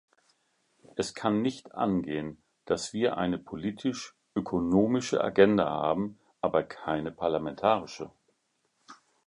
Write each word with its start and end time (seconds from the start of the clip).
Es 0.95 1.13
kann 1.13 1.43
nicht 1.43 1.75
angehen, 1.75 2.41
dass 2.65 2.91
wir 2.91 3.17
eine 3.19 3.37
politisch-ökonomische 3.37 5.23
Agenda 5.23 5.69
haben, 5.69 6.17
aber 6.41 6.63
keine 6.63 7.11
parlamentarische. 7.11 8.09